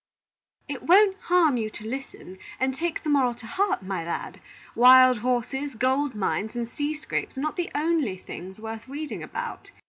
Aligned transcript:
"It 0.67 0.81
won't 0.81 1.15
harm 1.25 1.57
you 1.57 1.69
to 1.69 1.85
listen, 1.87 2.39
and 2.59 2.73
take 2.73 3.03
the 3.03 3.09
moral 3.09 3.35
to 3.35 3.45
heart, 3.45 3.83
my 3.83 4.03
lad. 4.03 4.39
Wild 4.73 5.19
horses, 5.19 5.75
gold 5.75 6.15
mines, 6.15 6.55
and 6.55 6.67
sea 6.67 6.95
scrapes, 6.95 7.37
are 7.37 7.41
not 7.41 7.55
the 7.55 7.69
only 7.75 8.17
things 8.17 8.59
worth 8.59 8.87
reading 8.87 9.21
about. 9.21 9.69